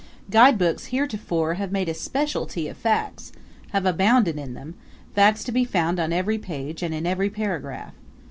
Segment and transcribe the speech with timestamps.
[0.31, 3.31] Guidebooks heretofore have made a specialty of facts
[3.69, 4.73] have abounded in them;
[5.13, 7.93] facts to be found on every page and in every paragraph.